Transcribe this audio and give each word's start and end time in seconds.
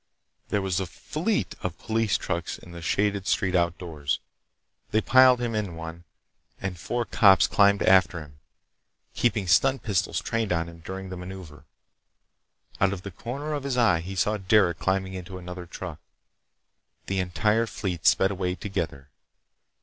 There 0.49 0.63
was 0.63 0.79
a 0.79 0.87
fleet 0.87 1.53
of 1.61 1.77
police 1.77 2.17
trucks 2.17 2.57
in 2.57 2.71
the 2.71 2.81
shaded 2.81 3.27
street 3.27 3.53
outdoors. 3.53 4.19
They 4.89 4.99
piled 4.99 5.39
him 5.39 5.53
in 5.53 5.75
one, 5.75 6.05
and 6.59 6.79
four 6.79 7.05
cops 7.05 7.45
climbed 7.45 7.83
after 7.83 8.19
him, 8.19 8.39
keeping 9.13 9.45
stun 9.45 9.77
pistols 9.77 10.19
trained 10.19 10.51
on 10.51 10.67
him 10.67 10.79
during 10.79 11.09
the 11.09 11.17
maneuver. 11.17 11.65
Out 12.79 12.93
of 12.93 13.03
the 13.03 13.11
corner 13.11 13.53
of 13.53 13.61
his 13.61 13.77
eye 13.77 13.99
he 13.99 14.15
saw 14.15 14.39
Derec 14.39 14.79
climbing 14.79 15.13
into 15.13 15.37
another 15.37 15.67
truck. 15.67 15.99
The 17.05 17.19
entire 17.19 17.67
fleet 17.67 18.07
sped 18.07 18.31
away 18.31 18.55
together. 18.55 19.11